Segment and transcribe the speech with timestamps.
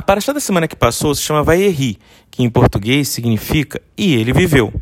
[0.00, 1.98] A paraxá da semana que passou se chama Vaierri,
[2.30, 4.72] que em português significa E ele viveu.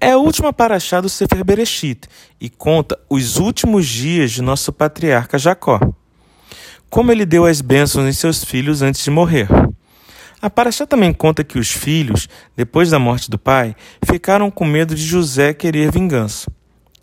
[0.00, 2.08] É a última paraxá do Sefer Bereshit
[2.40, 5.80] e conta os últimos dias de nosso patriarca Jacó.
[6.88, 9.48] Como ele deu as bênçãos em seus filhos antes de morrer.
[10.40, 13.74] A paraxá também conta que os filhos, depois da morte do pai,
[14.04, 16.48] ficaram com medo de José querer vingança.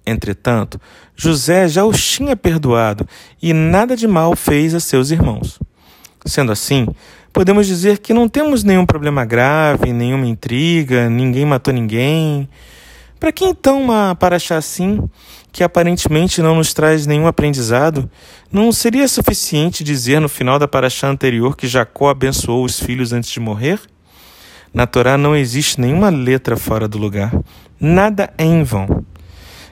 [0.08, 0.80] Entretanto,
[1.18, 3.06] José já os tinha perdoado
[3.42, 5.60] e nada de mal fez a seus irmãos.
[6.28, 6.88] Sendo assim,
[7.36, 12.48] podemos dizer que não temos nenhum problema grave, nenhuma intriga, ninguém matou ninguém.
[13.20, 15.04] Para que então uma paraxá assim,
[15.52, 18.10] que aparentemente não nos traz nenhum aprendizado,
[18.50, 23.30] não seria suficiente dizer no final da paraxá anterior que Jacó abençoou os filhos antes
[23.30, 23.82] de morrer?
[24.74, 27.34] Na Torá não existe nenhuma letra fora do lugar.
[27.78, 29.04] Nada é em vão.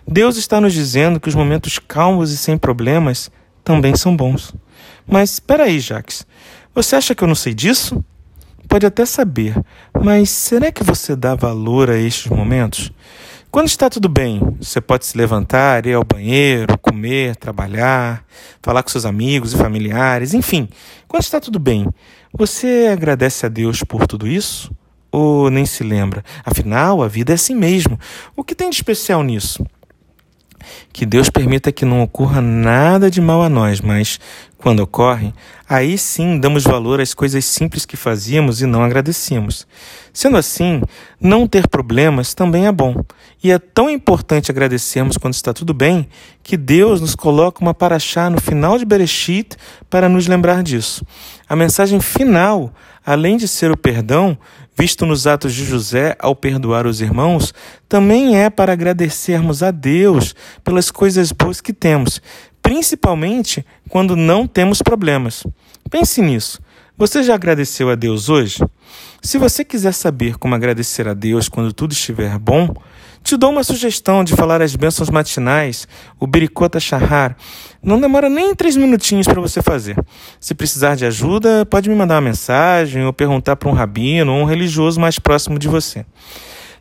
[0.06, 3.32] Deus está nos dizendo que os momentos calmos e sem problemas
[3.64, 4.54] também são bons.
[5.08, 6.26] Mas espera aí, Jax.
[6.74, 8.04] Você acha que eu não sei disso?
[8.68, 9.56] Pode até saber,
[10.02, 12.92] mas será que você dá valor a estes momentos?
[13.52, 18.26] Quando está tudo bem, você pode se levantar, ir ao banheiro, comer, trabalhar,
[18.64, 20.68] falar com seus amigos e familiares, enfim.
[21.08, 21.88] Quando está tudo bem,
[22.34, 24.72] você agradece a Deus por tudo isso?
[25.12, 26.26] Ou nem se lembra?
[26.44, 28.00] Afinal, a vida é assim mesmo.
[28.36, 29.64] O que tem de especial nisso?
[30.92, 34.20] Que Deus permita que não ocorra nada de mal a nós, mas
[34.64, 35.34] quando ocorre,
[35.68, 39.68] aí sim damos valor às coisas simples que fazíamos e não agradecemos.
[40.14, 40.82] Sendo assim,
[41.20, 43.04] não ter problemas também é bom.
[43.44, 46.08] E é tão importante agradecermos quando está tudo bem,
[46.42, 49.58] que Deus nos coloca uma paraxá no final de Bereshit
[49.90, 51.06] para nos lembrar disso.
[51.50, 52.74] A mensagem final,
[53.06, 54.38] além de ser o perdão,
[54.76, 57.54] visto nos atos de José ao perdoar os irmãos,
[57.88, 62.22] também é para agradecermos a Deus pelas coisas boas que temos,
[62.62, 65.46] principalmente quando não temos problemas.
[65.90, 66.62] Pense nisso.
[66.96, 68.64] Você já agradeceu a Deus hoje?
[69.20, 72.72] Se você quiser saber como agradecer a Deus quando tudo estiver bom,
[73.24, 75.88] te dou uma sugestão de falar as bênçãos matinais,
[76.20, 77.36] o Birikota Shahar.
[77.82, 79.98] Não demora nem três minutinhos para você fazer.
[80.40, 84.42] Se precisar de ajuda, pode me mandar uma mensagem ou perguntar para um rabino ou
[84.42, 86.06] um religioso mais próximo de você.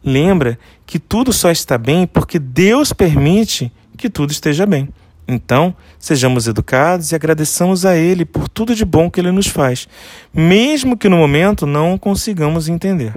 [0.04, 4.90] Lembra que tudo só está bem porque Deus permite que tudo esteja bem.
[5.26, 9.88] Então, sejamos educados e agradeçamos a Ele por tudo de bom que Ele nos faz,
[10.34, 13.14] mesmo que no momento não consigamos entender.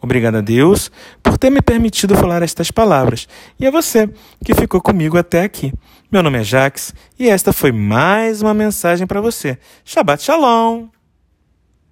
[0.00, 0.90] Obrigado a Deus
[1.22, 3.26] por ter me permitido falar estas palavras
[3.58, 4.08] e a você
[4.44, 5.72] que ficou comigo até aqui.
[6.12, 9.58] Meu nome é Jax e esta foi mais uma mensagem para você.
[9.84, 10.97] Shabbat Shalom!